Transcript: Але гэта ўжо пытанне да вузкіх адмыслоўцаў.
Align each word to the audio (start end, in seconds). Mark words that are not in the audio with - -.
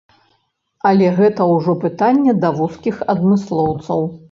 Але 0.91 1.09
гэта 1.19 1.47
ўжо 1.51 1.75
пытанне 1.85 2.35
да 2.47 2.53
вузкіх 2.63 2.95
адмыслоўцаў. 3.17 4.05